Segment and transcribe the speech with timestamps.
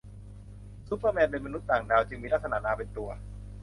[0.87, 3.09] ซูเปอร์แมนเป็นมนุษย์ต่างดาว จึงมีลักษณะนามเป็นตัว